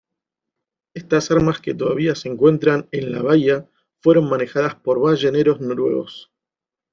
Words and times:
Estas 0.95 1.29
armas 1.29 1.61
que 1.61 1.75
todavía 1.75 2.15
se 2.15 2.27
encuentran 2.27 2.89
en 2.91 3.11
la 3.11 3.21
bahía, 3.21 3.69
fueron 4.01 4.27
manejadas 4.27 4.73
por 4.73 4.99
balleneros 4.99 5.61
noruegos. 5.61 6.31